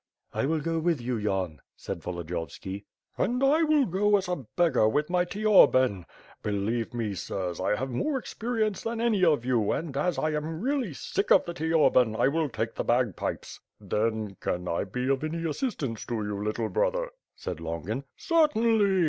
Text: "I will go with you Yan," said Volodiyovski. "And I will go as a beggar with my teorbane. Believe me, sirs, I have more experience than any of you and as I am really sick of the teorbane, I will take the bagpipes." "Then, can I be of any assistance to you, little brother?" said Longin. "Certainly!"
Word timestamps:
"I 0.33 0.47
will 0.47 0.61
go 0.61 0.79
with 0.79 0.99
you 0.99 1.15
Yan," 1.17 1.61
said 1.77 2.01
Volodiyovski. 2.01 2.85
"And 3.19 3.43
I 3.43 3.61
will 3.61 3.85
go 3.85 4.17
as 4.17 4.27
a 4.27 4.47
beggar 4.55 4.89
with 4.89 5.11
my 5.11 5.25
teorbane. 5.25 6.05
Believe 6.41 6.91
me, 6.91 7.13
sirs, 7.13 7.59
I 7.59 7.75
have 7.75 7.91
more 7.91 8.17
experience 8.17 8.81
than 8.81 8.99
any 8.99 9.23
of 9.23 9.45
you 9.45 9.71
and 9.71 9.95
as 9.95 10.17
I 10.17 10.31
am 10.31 10.59
really 10.59 10.93
sick 10.95 11.29
of 11.29 11.45
the 11.45 11.53
teorbane, 11.53 12.15
I 12.19 12.29
will 12.29 12.49
take 12.49 12.73
the 12.73 12.83
bagpipes." 12.83 13.59
"Then, 13.79 14.37
can 14.39 14.67
I 14.67 14.85
be 14.85 15.07
of 15.07 15.23
any 15.23 15.47
assistance 15.47 16.03
to 16.07 16.15
you, 16.15 16.43
little 16.43 16.69
brother?" 16.69 17.11
said 17.35 17.59
Longin. 17.59 18.03
"Certainly!" 18.17 18.99